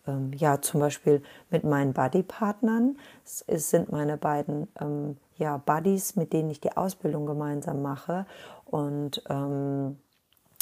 ähm, 0.08 0.32
ja 0.34 0.62
zum 0.62 0.80
Beispiel 0.80 1.22
mit 1.52 1.64
meinen 1.64 1.94
Buddy-Partnern, 1.94 2.98
es 3.24 3.70
sind 3.70 3.92
meine 3.92 4.18
beiden 4.18 4.68
ähm, 4.80 5.18
ja, 5.38 5.58
Buddies, 5.58 6.16
mit 6.16 6.34
denen 6.34 6.50
ich 6.50 6.62
die 6.62 6.76
Ausbildung 6.76 7.26
gemeinsam 7.26 7.82
mache 7.82 8.26
und 8.66 9.22
ähm, 9.30 9.98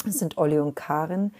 es 0.06 0.18
sind 0.18 0.36
Olli 0.36 0.58
und 0.58 0.74
Karin. 0.74 1.32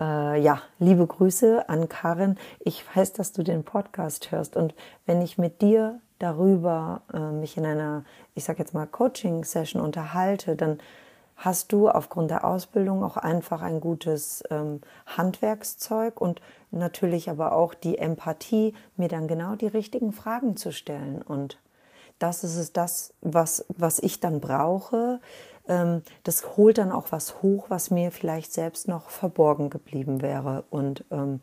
Äh, 0.00 0.40
ja, 0.40 0.60
liebe 0.78 1.06
Grüße 1.06 1.68
an 1.68 1.88
Karin. 1.88 2.36
Ich 2.60 2.84
weiß, 2.94 3.12
dass 3.12 3.32
du 3.32 3.42
den 3.42 3.64
Podcast 3.64 4.32
hörst 4.32 4.56
und 4.56 4.74
wenn 5.06 5.22
ich 5.22 5.38
mit 5.38 5.62
dir 5.62 6.00
darüber 6.18 7.02
äh, 7.12 7.18
mich 7.18 7.56
in 7.56 7.66
einer, 7.66 8.04
ich 8.34 8.44
sage 8.44 8.58
jetzt 8.58 8.74
mal, 8.74 8.86
Coaching-Session 8.86 9.80
unterhalte, 9.80 10.56
dann 10.56 10.78
hast 11.36 11.72
du 11.72 11.88
aufgrund 11.88 12.30
der 12.30 12.44
Ausbildung 12.44 13.02
auch 13.04 13.16
einfach 13.16 13.62
ein 13.62 13.80
gutes 13.80 14.42
ähm, 14.50 14.80
Handwerkszeug 15.06 16.20
und 16.20 16.40
natürlich 16.70 17.30
aber 17.30 17.52
auch 17.52 17.74
die 17.74 17.98
Empathie, 17.98 18.74
mir 18.96 19.08
dann 19.08 19.28
genau 19.28 19.54
die 19.54 19.66
richtigen 19.66 20.12
Fragen 20.12 20.56
zu 20.56 20.72
stellen. 20.72 21.22
Und 21.22 21.58
das 22.18 22.44
ist 22.44 22.56
es, 22.56 22.72
das, 22.72 23.14
was, 23.20 23.64
was 23.68 23.98
ich 23.98 24.20
dann 24.20 24.40
brauche. 24.40 25.20
Ähm, 25.68 26.02
das 26.22 26.56
holt 26.56 26.78
dann 26.78 26.92
auch 26.92 27.06
was 27.10 27.42
hoch, 27.42 27.66
was 27.68 27.90
mir 27.90 28.10
vielleicht 28.10 28.52
selbst 28.52 28.88
noch 28.88 29.10
verborgen 29.10 29.70
geblieben 29.70 30.22
wäre. 30.22 30.64
Und 30.70 31.04
ähm, 31.10 31.40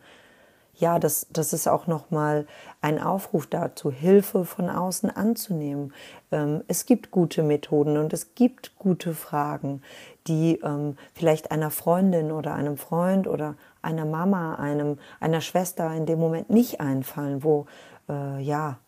ja, 0.75 0.99
das, 0.99 1.27
das 1.31 1.53
ist 1.53 1.67
auch 1.67 1.87
nochmal 1.87 2.47
ein 2.81 2.99
Aufruf 2.99 3.45
dazu, 3.45 3.91
Hilfe 3.91 4.45
von 4.45 4.69
außen 4.69 5.09
anzunehmen. 5.09 5.93
Ähm, 6.31 6.63
es 6.67 6.85
gibt 6.85 7.11
gute 7.11 7.43
Methoden 7.43 7.97
und 7.97 8.13
es 8.13 8.33
gibt 8.35 8.75
gute 8.77 9.13
Fragen, 9.13 9.81
die 10.27 10.59
ähm, 10.63 10.97
vielleicht 11.13 11.51
einer 11.51 11.71
Freundin 11.71 12.31
oder 12.31 12.55
einem 12.55 12.77
Freund 12.77 13.27
oder 13.27 13.55
einer 13.81 14.05
Mama, 14.05 14.55
einem, 14.55 14.97
einer 15.19 15.41
Schwester 15.41 15.93
in 15.93 16.05
dem 16.05 16.19
Moment 16.19 16.49
nicht 16.49 16.79
einfallen, 16.79 17.43
wo 17.43 17.65
äh, 18.09 18.41
ja 18.41 18.79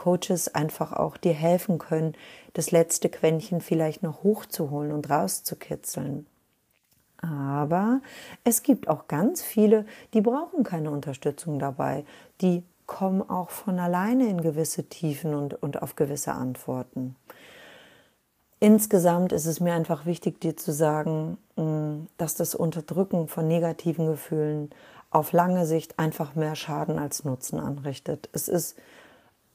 Coaches 0.00 0.54
einfach 0.54 0.92
auch 0.92 1.18
dir 1.18 1.34
helfen 1.34 1.78
können, 1.78 2.14
das 2.54 2.70
letzte 2.70 3.10
Quäntchen 3.10 3.60
vielleicht 3.60 4.02
noch 4.02 4.22
hochzuholen 4.22 4.92
und 4.92 5.10
rauszukitzeln. 5.10 6.26
Aber 7.18 8.00
es 8.42 8.62
gibt 8.62 8.88
auch 8.88 9.08
ganz 9.08 9.42
viele, 9.42 9.84
die 10.14 10.22
brauchen 10.22 10.64
keine 10.64 10.90
Unterstützung 10.90 11.58
dabei. 11.58 12.04
Die 12.40 12.62
kommen 12.86 13.20
auch 13.28 13.50
von 13.50 13.78
alleine 13.78 14.28
in 14.28 14.40
gewisse 14.40 14.84
Tiefen 14.84 15.34
und, 15.34 15.62
und 15.62 15.82
auf 15.82 15.96
gewisse 15.96 16.32
Antworten. 16.32 17.14
Insgesamt 18.58 19.32
ist 19.32 19.44
es 19.44 19.60
mir 19.60 19.74
einfach 19.74 20.06
wichtig, 20.06 20.40
dir 20.40 20.56
zu 20.56 20.72
sagen, 20.72 21.36
mm, 21.56 22.06
dass 22.16 22.36
das 22.36 22.54
Unterdrücken 22.54 23.28
von 23.28 23.46
negativen 23.46 24.06
Gefühlen 24.06 24.70
auf 25.10 25.32
lange 25.32 25.66
Sicht 25.66 25.98
einfach 25.98 26.34
mehr 26.34 26.56
Schaden 26.56 26.98
als 26.98 27.24
Nutzen 27.24 27.60
anrichtet. 27.60 28.30
Es 28.32 28.48
ist 28.48 28.78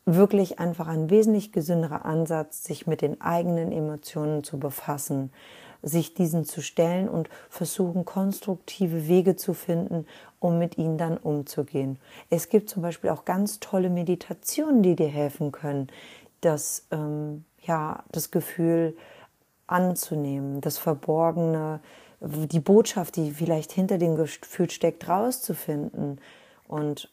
wirklich 0.06 0.60
einfach 0.60 0.88
ein 0.88 1.10
wesentlich 1.10 1.52
gesünderer 1.52 2.06
Ansatz, 2.06 2.64
sich 2.64 2.86
mit 2.86 3.02
den 3.02 3.22
eigenen 3.22 3.72
Emotionen 3.72 4.44
zu 4.44 4.60
befassen, 4.60 5.32
sich 5.82 6.14
diesen 6.14 6.46
zu 6.46 6.62
stellen 6.62 7.10
und 7.10 7.30
versuchen, 7.50 8.06
konstruktive 8.06 9.08
Wege 9.08 9.36
zu 9.36 9.54
finden, 9.54 10.06
um 10.40 10.58
mit 10.60 10.78
ihnen 10.78 10.98
dann 10.98 11.18
umzugehen. 11.18 11.98
Es 12.30 12.50
gibt 12.50 12.70
zum 12.70 12.82
Beispiel 12.82 13.10
auch 13.10 13.26
ganz 13.26 13.60
tolle 13.60 13.90
Meditationen, 13.90 14.84
die 14.84 14.96
dir 14.96 15.08
helfen 15.08 15.52
können, 15.52 15.88
das, 16.42 16.86
ähm, 16.92 17.46
ja, 17.62 18.04
das 18.12 18.30
Gefühl 18.30 18.96
anzunehmen, 19.68 20.62
das 20.62 20.78
Verborgene, 20.78 21.80
die 22.22 22.60
Botschaft, 22.60 23.16
die 23.16 23.32
vielleicht 23.32 23.72
hinter 23.72 23.98
dem 23.98 24.16
Gefühl 24.16 24.70
steckt, 24.70 25.08
rauszufinden. 25.08 26.20
Und 26.68 27.12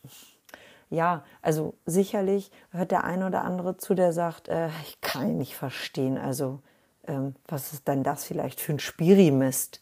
ja, 0.92 1.24
also 1.40 1.74
sicherlich 1.86 2.50
hört 2.70 2.90
der 2.90 3.04
eine 3.04 3.26
oder 3.26 3.44
andere 3.44 3.78
zu, 3.78 3.94
der 3.94 4.12
sagt, 4.12 4.48
äh, 4.48 4.68
ich 4.84 5.00
kann 5.00 5.30
ihn 5.30 5.38
nicht 5.38 5.56
verstehen. 5.56 6.18
Also 6.18 6.60
ähm, 7.08 7.34
was 7.48 7.72
ist 7.72 7.88
denn 7.88 8.02
das 8.02 8.24
vielleicht 8.24 8.60
für 8.60 8.72
ein 8.72 8.78
Spirimist? 8.78 9.80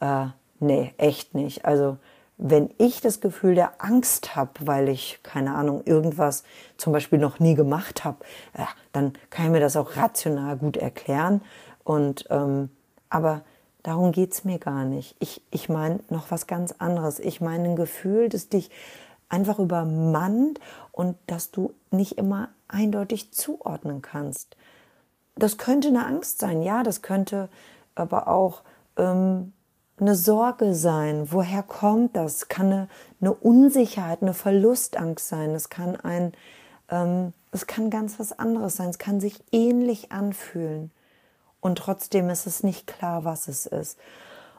Äh, 0.00 0.26
nee, 0.60 0.92
echt 0.98 1.34
nicht. 1.34 1.64
Also 1.64 1.96
wenn 2.36 2.70
ich 2.78 3.00
das 3.00 3.20
Gefühl 3.20 3.54
der 3.54 3.82
Angst 3.82 4.36
habe, 4.36 4.50
weil 4.60 4.88
ich, 4.88 5.20
keine 5.22 5.54
Ahnung, 5.54 5.82
irgendwas 5.86 6.44
zum 6.76 6.92
Beispiel 6.92 7.18
noch 7.18 7.38
nie 7.38 7.54
gemacht 7.54 8.04
habe, 8.04 8.18
äh, 8.52 8.64
dann 8.92 9.14
kann 9.30 9.46
ich 9.46 9.52
mir 9.52 9.60
das 9.60 9.76
auch 9.76 9.96
rational 9.96 10.58
gut 10.58 10.76
erklären. 10.76 11.40
Und 11.84 12.26
ähm, 12.30 12.70
aber 13.08 13.42
darum 13.82 14.12
geht's 14.12 14.44
mir 14.44 14.58
gar 14.58 14.84
nicht. 14.84 15.16
Ich, 15.20 15.42
ich 15.50 15.70
meine 15.70 16.00
noch 16.10 16.30
was 16.30 16.46
ganz 16.46 16.72
anderes. 16.72 17.18
Ich 17.18 17.40
meine 17.40 17.64
ein 17.70 17.76
Gefühl, 17.76 18.28
das 18.28 18.48
dich 18.48 18.70
einfach 19.34 19.58
übermannt 19.58 20.60
und 20.92 21.16
dass 21.26 21.50
du 21.50 21.74
nicht 21.90 22.18
immer 22.18 22.48
eindeutig 22.68 23.32
zuordnen 23.32 24.00
kannst 24.00 24.56
das 25.36 25.58
könnte 25.58 25.88
eine 25.88 26.06
Angst 26.06 26.38
sein, 26.38 26.62
ja, 26.62 26.82
das 26.82 27.02
könnte 27.02 27.48
aber 27.94 28.28
auch 28.28 28.62
ähm, 28.96 29.52
eine 29.98 30.14
Sorge 30.14 30.74
sein. 30.74 31.28
Woher 31.30 31.62
kommt 31.62 32.16
das? 32.16 32.48
Kann 32.48 32.66
eine, 32.66 32.88
eine 33.20 33.34
Unsicherheit, 33.34 34.22
eine 34.22 34.34
Verlustangst 34.34 35.28
sein. 35.28 35.50
Es 35.50 35.68
kann 35.68 35.96
ein, 35.96 36.32
ähm, 36.88 37.32
es 37.52 37.66
kann 37.66 37.90
ganz 37.90 38.18
was 38.18 38.38
anderes 38.38 38.76
sein. 38.76 38.90
Es 38.90 38.98
kann 38.98 39.20
sich 39.20 39.42
ähnlich 39.52 40.12
anfühlen 40.12 40.90
und 41.60 41.78
trotzdem 41.78 42.28
ist 42.30 42.46
es 42.46 42.62
nicht 42.62 42.86
klar, 42.86 43.24
was 43.24 43.48
es 43.48 43.66
ist. 43.66 43.98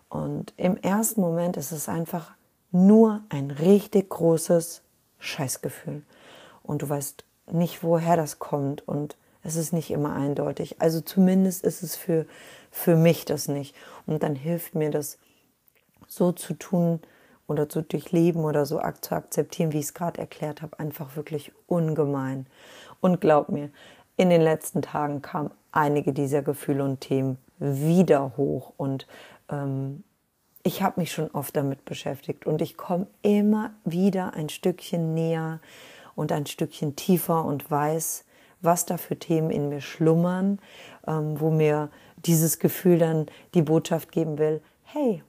Und 0.10 0.54
im 0.58 0.78
ersten 0.78 1.22
Moment 1.22 1.58
ist 1.58 1.72
es 1.72 1.90
einfach 1.90 2.34
nur 2.76 3.24
ein 3.30 3.52
richtig 3.52 4.10
großes 4.10 4.82
Scheißgefühl 5.20 6.04
und 6.62 6.82
du 6.82 6.90
weißt 6.90 7.24
nicht, 7.52 7.84
woher 7.84 8.18
das 8.18 8.40
kommt 8.40 8.88
und 8.88 9.16
es 9.44 9.56
ist 9.56 9.72
nicht 9.72 9.92
immer 9.92 10.14
eindeutig. 10.14 10.82
Also 10.82 11.00
zumindest 11.02 11.64
ist 11.64 11.84
es 11.84 11.96
für, 11.96 12.26
für 12.72 12.96
mich 12.96 13.26
das 13.26 13.48
nicht. 13.48 13.76
Und 14.08 14.24
dann 14.24 14.36
hilft 14.36 14.74
mir 14.74 14.90
das 14.90 15.20
so 16.08 16.32
zu 16.32 16.56
tun 16.56 17.00
oder 17.48 17.70
zu 17.70 17.84
durchleben 17.84 18.44
oder 18.44 18.66
so 18.66 18.82
zu 19.02 19.16
akzeptieren, 19.16 19.72
wie 19.72 19.80
ich 19.80 19.86
es 19.86 19.94
gerade 19.94 20.20
erklärt 20.20 20.64
habe, 20.64 20.80
einfach 20.80 21.16
wirklich 21.16 21.52
ungemein. 21.68 22.48
Und 23.02 23.22
glaub 23.22 23.50
mir, 23.50 23.70
in 24.18 24.32
den 24.32 24.42
letzten 24.42 24.82
Tagen 24.82 25.22
kamen 25.22 25.52
einige 25.72 26.12
dieser 26.12 26.42
Gefühle 26.42 26.84
und 26.84 27.02
Themen 27.02 27.38
wieder 27.60 28.36
hoch 28.38 28.74
und 28.78 29.06
ähm, 29.50 30.04
ich 30.66 30.82
habe 30.82 31.00
mich 31.00 31.12
schon 31.12 31.30
oft 31.30 31.56
damit 31.56 31.86
beschäftigt 31.86 32.48
und 32.48 32.60
ich 32.60 32.76
komme 32.76 33.06
immer 33.22 33.76
wieder 33.84 34.34
ein 34.34 34.50
Stückchen 34.50 35.14
näher 35.14 35.60
und 36.16 36.32
ein 36.32 36.48
Stückchen 36.48 36.96
tiefer 36.96 37.46
und 37.46 37.70
weiß, 37.70 38.26
was 38.62 38.88
da 38.88 38.98
für 38.98 39.16
Themen 39.16 39.52
in 39.52 39.70
mir 39.70 39.80
schlummern, 39.80 40.60
ähm, 41.06 41.40
wo 41.40 41.52
mir 41.52 41.92
dieses 42.18 42.58
Gefühl 42.58 42.98
dann 42.98 43.28
die 43.54 43.62
Botschaft 43.62 44.12
geben 44.12 44.40
will, 44.40 44.60
hey, 44.86 45.24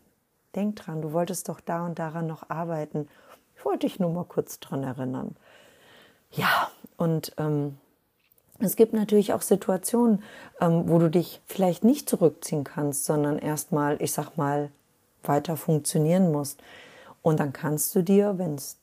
denk 0.54 0.76
dran, 0.76 1.02
du 1.02 1.12
wolltest 1.12 1.50
doch 1.50 1.60
da 1.60 1.84
und 1.84 1.98
daran 1.98 2.26
noch 2.26 2.48
arbeiten. 2.48 3.06
Ich 3.58 3.64
wollte 3.66 3.86
dich 3.86 4.00
nur 4.00 4.10
mal 4.10 4.24
kurz 4.24 4.58
dran 4.58 4.84
erinnern. 4.84 5.36
Ja, 6.30 6.70
und 6.96 7.34
ähm, 7.36 7.76
es 8.58 8.74
gibt 8.74 8.94
natürlich 8.94 9.34
auch 9.34 9.42
Situationen, 9.42 10.22
ähm, 10.62 10.88
wo 10.88 10.98
du 10.98 11.10
dich 11.10 11.42
vielleicht 11.44 11.84
nicht 11.84 12.08
zurückziehen 12.08 12.64
kannst, 12.64 13.04
sondern 13.04 13.38
erstmal, 13.38 14.00
ich 14.00 14.14
sag 14.14 14.38
mal, 14.38 14.70
weiter 15.28 15.56
funktionieren 15.56 16.32
musst. 16.32 16.62
Und 17.22 17.40
dann 17.40 17.52
kannst 17.52 17.94
du 17.94 18.02
dir, 18.02 18.38
wenn 18.38 18.54
es 18.54 18.78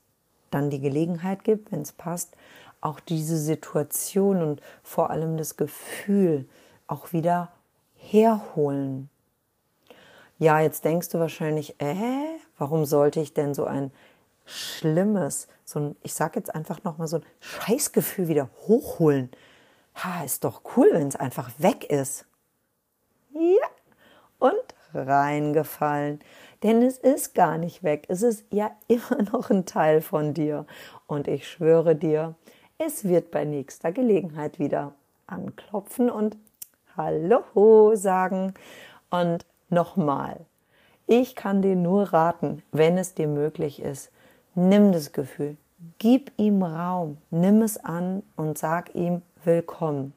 dann 0.51 0.69
die 0.69 0.81
Gelegenheit 0.81 1.43
gibt, 1.43 1.71
wenn 1.71 1.81
es 1.81 1.91
passt, 1.91 2.35
auch 2.81 2.99
diese 2.99 3.37
Situation 3.37 4.41
und 4.41 4.61
vor 4.83 5.09
allem 5.09 5.37
das 5.37 5.55
Gefühl 5.57 6.47
auch 6.87 7.13
wieder 7.13 7.51
herholen. 7.95 9.09
Ja, 10.37 10.59
jetzt 10.59 10.83
denkst 10.83 11.09
du 11.09 11.19
wahrscheinlich, 11.19 11.79
äh, 11.79 11.95
warum 12.57 12.85
sollte 12.85 13.21
ich 13.21 13.33
denn 13.33 13.53
so 13.53 13.65
ein 13.65 13.91
schlimmes, 14.45 15.47
so 15.63 15.79
ein, 15.79 15.95
ich 16.03 16.13
sag 16.13 16.35
jetzt 16.35 16.53
einfach 16.53 16.83
nochmal 16.83 17.07
so 17.07 17.17
ein 17.17 17.25
Scheißgefühl 17.39 18.27
wieder 18.27 18.49
hochholen. 18.67 19.31
Ha, 19.95 20.23
ist 20.23 20.43
doch 20.43 20.61
cool, 20.75 20.89
wenn 20.91 21.07
es 21.07 21.15
einfach 21.15 21.51
weg 21.59 21.85
ist. 21.89 22.25
Ja, 23.31 23.67
und 24.39 24.75
reingefallen. 24.93 26.19
Denn 26.63 26.81
es 26.81 26.97
ist 26.97 27.35
gar 27.35 27.57
nicht 27.57 27.83
weg. 27.83 28.05
Es 28.07 28.21
ist 28.21 28.45
ja 28.51 28.71
immer 28.87 29.21
noch 29.31 29.49
ein 29.49 29.65
Teil 29.65 30.01
von 30.01 30.33
dir. 30.33 30.65
Und 31.07 31.27
ich 31.27 31.47
schwöre 31.47 31.95
dir, 31.95 32.35
es 32.77 33.03
wird 33.03 33.31
bei 33.31 33.45
nächster 33.45 33.91
Gelegenheit 33.91 34.59
wieder 34.59 34.93
anklopfen 35.27 36.09
und 36.09 36.37
Hallo 36.95 37.95
sagen. 37.95 38.53
Und 39.09 39.45
nochmal, 39.69 40.41
ich 41.07 41.35
kann 41.35 41.61
dir 41.61 41.75
nur 41.75 42.13
raten, 42.13 42.63
wenn 42.71 42.97
es 42.97 43.13
dir 43.13 43.27
möglich 43.27 43.81
ist, 43.81 44.11
nimm 44.55 44.91
das 44.91 45.11
Gefühl, 45.11 45.57
gib 45.99 46.31
ihm 46.37 46.63
Raum, 46.63 47.17
nimm 47.29 47.61
es 47.61 47.83
an 47.83 48.23
und 48.35 48.57
sag 48.57 48.95
ihm 48.95 49.21
willkommen. 49.43 50.13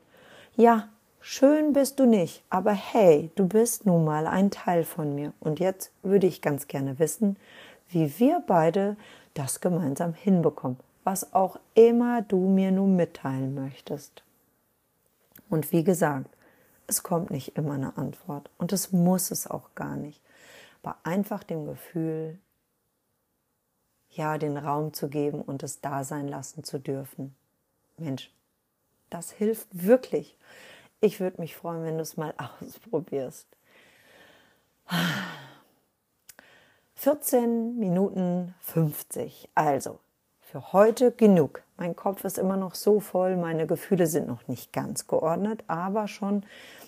Ja, 0.56 0.88
schön 1.26 1.72
bist 1.72 1.98
du 1.98 2.06
nicht, 2.06 2.44
aber 2.50 2.72
hey, 2.72 3.32
du 3.34 3.48
bist 3.48 3.84
nun 3.84 4.04
mal 4.04 4.28
ein 4.28 4.52
Teil 4.52 4.84
von 4.84 5.16
mir. 5.16 5.32
Und 5.40 5.58
jetzt 5.58 5.90
würde 6.04 6.28
ich 6.28 6.40
ganz 6.40 6.68
gerne 6.68 7.00
wissen, 7.00 7.36
wie 7.88 8.16
wir 8.20 8.44
beide 8.46 8.96
das 9.34 9.60
gemeinsam 9.60 10.14
hinbekommen, 10.14 10.78
was 11.02 11.34
auch 11.34 11.58
immer 11.74 12.22
du 12.22 12.48
mir 12.48 12.70
nun 12.70 12.94
mitteilen 12.94 13.56
möchtest. 13.56 14.22
Und 15.50 15.72
wie 15.72 15.82
gesagt, 15.82 16.30
es 16.86 17.02
kommt 17.02 17.32
nicht 17.32 17.56
immer 17.56 17.74
eine 17.74 17.96
Antwort 17.96 18.48
und 18.56 18.72
es 18.72 18.92
muss 18.92 19.32
es 19.32 19.48
auch 19.48 19.74
gar 19.74 19.96
nicht. 19.96 20.22
Aber 20.84 20.96
einfach 21.02 21.42
dem 21.42 21.66
Gefühl, 21.66 22.38
ja, 24.10 24.38
den 24.38 24.56
Raum 24.56 24.94
zu 24.94 25.08
geben 25.08 25.42
und 25.42 25.64
es 25.64 25.80
da 25.80 26.04
sein 26.04 26.28
lassen 26.28 26.62
zu 26.62 26.78
dürfen. 26.78 27.34
Mensch, 27.98 28.30
das 29.10 29.32
hilft 29.32 29.66
wirklich. 29.72 30.36
Ich 31.00 31.20
würde 31.20 31.40
mich 31.40 31.56
freuen, 31.56 31.84
wenn 31.84 31.96
du 31.96 32.02
es 32.02 32.16
mal 32.16 32.34
ausprobierst. 32.60 33.46
14 36.94 37.78
Minuten 37.78 38.54
50. 38.60 39.48
Also, 39.54 39.98
für 40.40 40.72
heute 40.72 41.12
genug. 41.12 41.62
Mein 41.76 41.94
Kopf 41.96 42.24
ist 42.24 42.38
immer 42.38 42.56
noch 42.56 42.74
so 42.74 43.00
voll, 43.00 43.36
meine 43.36 43.66
Gefühle 43.66 44.06
sind 44.06 44.28
noch 44.28 44.48
nicht 44.48 44.72
ganz 44.72 45.06
geordnet, 45.06 45.64
aber 45.66 46.08
schon, 46.08 46.44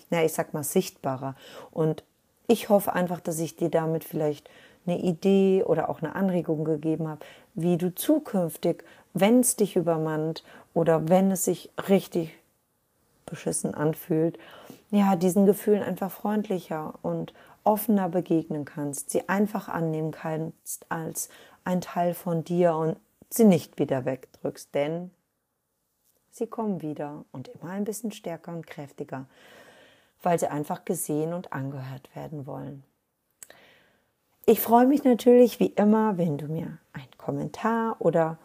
na, 0.09 0.23
ich 0.23 0.33
sag 0.33 0.53
mal, 0.53 0.63
sichtbarer. 0.63 1.35
Und 1.71 2.03
ich 2.47 2.69
hoffe 2.69 2.93
einfach, 2.93 3.19
dass 3.19 3.39
ich 3.39 3.57
dir 3.57 3.69
damit 3.69 4.03
vielleicht 4.03 4.49
eine 4.87 4.99
Idee 4.99 5.63
oder 5.63 5.89
auch 5.89 6.01
eine 6.01 6.15
Anregung 6.15 6.63
gegeben 6.63 7.07
habe, 7.07 7.23
wie 7.53 7.77
du 7.77 7.93
zukünftig, 7.93 8.83
wenn 9.13 9.41
es 9.41 9.55
dich 9.55 9.75
übermannt 9.75 10.43
oder 10.73 11.09
wenn 11.09 11.29
es 11.29 11.45
sich 11.45 11.69
richtig 11.87 12.38
beschissen 13.29 13.73
anfühlt, 13.73 14.37
ja, 14.91 15.15
diesen 15.15 15.45
Gefühlen 15.45 15.83
einfach 15.83 16.11
freundlicher 16.11 16.93
und 17.01 17.33
offener 17.63 18.09
begegnen 18.09 18.65
kannst, 18.65 19.11
sie 19.11 19.29
einfach 19.29 19.69
annehmen 19.69 20.11
kannst 20.11 20.85
als 20.89 21.29
ein 21.63 21.81
Teil 21.81 22.13
von 22.13 22.43
dir 22.43 22.75
und 22.75 22.97
sie 23.29 23.45
nicht 23.45 23.77
wieder 23.77 24.05
wegdrückst, 24.05 24.73
denn 24.73 25.11
sie 26.31 26.47
kommen 26.47 26.81
wieder 26.81 27.25
und 27.31 27.49
immer 27.49 27.71
ein 27.71 27.83
bisschen 27.83 28.11
stärker 28.11 28.53
und 28.53 28.65
kräftiger, 28.65 29.25
weil 30.23 30.39
sie 30.39 30.47
einfach 30.47 30.85
gesehen 30.85 31.33
und 31.33 31.53
angehört 31.53 32.09
werden 32.15 32.47
wollen. 32.47 32.83
Ich 34.45 34.61
freue 34.61 34.87
mich 34.87 35.03
natürlich 35.03 35.59
wie 35.59 35.67
immer, 35.67 36.17
wenn 36.17 36.39
du 36.39 36.47
mir 36.47 36.79
einen 36.93 37.17
Kommentar 37.17 37.97
oder 37.99 38.39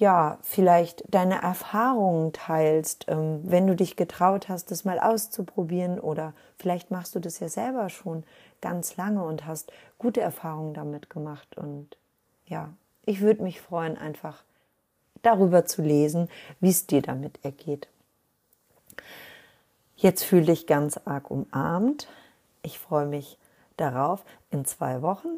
ja, 0.00 0.38
vielleicht 0.40 1.04
deine 1.14 1.42
Erfahrungen 1.42 2.32
teilst, 2.32 3.04
ähm, 3.08 3.42
wenn 3.44 3.66
du 3.66 3.76
dich 3.76 3.96
getraut 3.96 4.48
hast, 4.48 4.70
das 4.70 4.86
mal 4.86 4.98
auszuprobieren 4.98 6.00
oder 6.00 6.32
vielleicht 6.58 6.90
machst 6.90 7.14
du 7.14 7.20
das 7.20 7.38
ja 7.38 7.50
selber 7.50 7.90
schon 7.90 8.24
ganz 8.62 8.96
lange 8.96 9.22
und 9.22 9.44
hast 9.44 9.70
gute 9.98 10.22
Erfahrungen 10.22 10.72
damit 10.72 11.10
gemacht 11.10 11.54
und 11.58 11.98
ja, 12.46 12.70
ich 13.04 13.20
würde 13.20 13.42
mich 13.42 13.60
freuen, 13.60 13.98
einfach 13.98 14.42
darüber 15.20 15.66
zu 15.66 15.82
lesen, 15.82 16.30
wie 16.60 16.70
es 16.70 16.86
dir 16.86 17.02
damit 17.02 17.38
ergeht. 17.44 17.86
Jetzt 19.96 20.24
fühle 20.24 20.46
dich 20.46 20.66
ganz 20.66 20.98
arg 21.04 21.30
umarmt. 21.30 22.08
Ich 22.62 22.78
freue 22.78 23.04
mich 23.04 23.36
darauf, 23.76 24.24
in 24.50 24.64
zwei 24.64 25.02
Wochen 25.02 25.28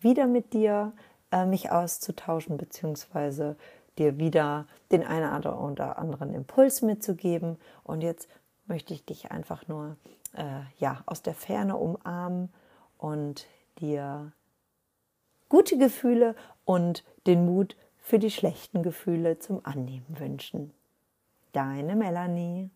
wieder 0.00 0.26
mit 0.26 0.52
dir 0.52 0.92
äh, 1.32 1.46
mich 1.46 1.70
auszutauschen, 1.70 2.58
beziehungsweise 2.58 3.56
dir 3.98 4.18
wieder 4.18 4.66
den 4.90 5.04
einen 5.04 5.44
oder 5.44 5.98
anderen 5.98 6.34
Impuls 6.34 6.82
mitzugeben. 6.82 7.58
Und 7.82 8.02
jetzt 8.02 8.28
möchte 8.66 8.94
ich 8.94 9.04
dich 9.04 9.30
einfach 9.30 9.68
nur 9.68 9.96
äh, 10.34 10.60
ja, 10.78 11.02
aus 11.06 11.22
der 11.22 11.34
Ferne 11.34 11.76
umarmen 11.76 12.52
und 12.98 13.46
dir 13.78 14.32
gute 15.48 15.78
Gefühle 15.78 16.34
und 16.64 17.04
den 17.26 17.44
Mut 17.44 17.76
für 17.98 18.18
die 18.18 18.30
schlechten 18.30 18.82
Gefühle 18.82 19.38
zum 19.38 19.64
Annehmen 19.64 20.18
wünschen. 20.18 20.72
Deine 21.52 21.96
Melanie. 21.96 22.70